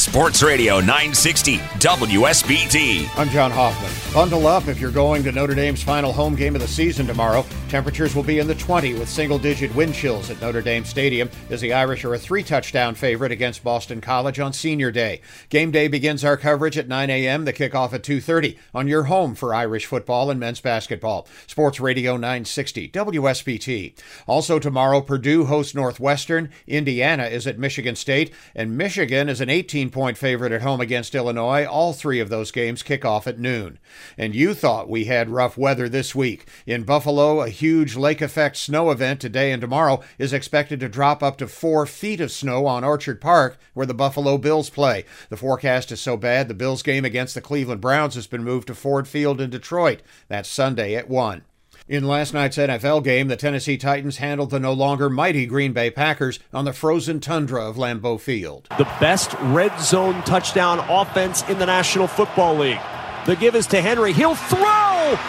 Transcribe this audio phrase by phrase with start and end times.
[0.00, 3.06] Sports Radio 960 WSBT.
[3.18, 4.14] I'm John Hoffman.
[4.14, 7.44] Bundle up if you're going to Notre Dame's final home game of the season tomorrow.
[7.68, 11.28] Temperatures will be in the 20 with single digit wind chills at Notre Dame Stadium
[11.50, 15.20] as the Irish are a three touchdown favorite against Boston College on senior day.
[15.50, 19.34] Game day begins our coverage at 9 a.m., the kickoff at 2.30 on your home
[19.34, 21.28] for Irish football and men's basketball.
[21.46, 23.92] Sports Radio 960 WSBT.
[24.26, 29.89] Also tomorrow, Purdue hosts Northwestern, Indiana is at Michigan State, and Michigan is an 18
[29.90, 31.66] point favorite at home against Illinois.
[31.66, 33.78] All three of those games kick off at noon.
[34.16, 36.48] And you thought we had rough weather this week.
[36.66, 41.22] In Buffalo, a huge lake effect snow event today and tomorrow is expected to drop
[41.22, 45.04] up to four feet of snow on Orchard Park, where the Buffalo Bills play.
[45.28, 48.66] The forecast is so bad the Bills game against the Cleveland Browns has been moved
[48.68, 50.02] to Ford Field in Detroit.
[50.28, 51.42] That's Sunday at 1.
[51.90, 55.90] In last night's NFL game, the Tennessee Titans handled the no longer mighty Green Bay
[55.90, 58.68] Packers on the frozen tundra of Lambeau Field.
[58.78, 62.78] The best red zone touchdown offense in the National Football League.
[63.26, 64.12] The give is to Henry.
[64.12, 64.60] He'll throw,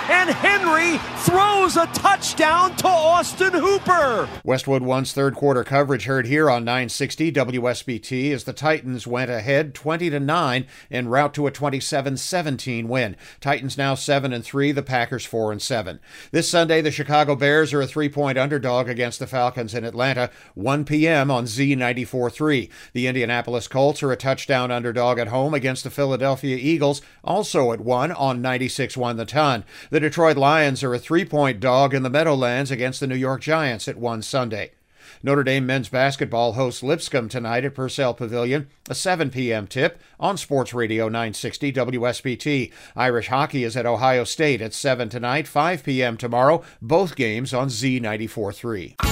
[0.09, 4.27] and Henry throws a touchdown to Austin Hooper.
[4.43, 9.73] Westwood One's third quarter coverage heard here on 960 WSBT as the Titans went ahead
[9.73, 13.15] 20 to 9 en route to a 27-17 win.
[13.39, 15.99] Titans now 7 and 3, the Packers 4 and 7.
[16.31, 20.85] This Sunday the Chicago Bears are a 3-point underdog against the Falcons in Atlanta 1
[20.85, 21.31] p.m.
[21.31, 22.69] on Z94.3.
[22.93, 27.79] The Indianapolis Colts are a touchdown underdog at home against the Philadelphia Eagles also at
[27.79, 29.60] 1 on 96.1 the ton.
[29.89, 33.87] The Detroit Lions are a 3-point dog in the Meadowlands against the New York Giants
[33.87, 34.71] at 1 Sunday.
[35.23, 39.67] Notre Dame men's basketball hosts Lipscomb tonight at Purcell Pavilion, a 7 p.m.
[39.67, 42.71] tip on Sports Radio 960 WSBT.
[42.95, 46.17] Irish hockey is at Ohio State at 7 tonight, 5 p.m.
[46.17, 49.10] tomorrow, both games on Z94.3.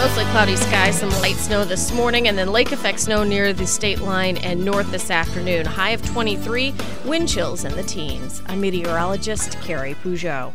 [0.00, 3.66] Mostly cloudy skies, some light snow this morning, and then lake effect snow near the
[3.66, 5.66] state line and north this afternoon.
[5.66, 6.72] High of 23,
[7.04, 8.40] wind chills in the teens.
[8.46, 10.54] I'm meteorologist Carrie Peugeot.